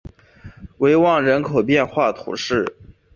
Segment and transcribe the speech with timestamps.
[0.79, 2.65] 维旺人口变化图示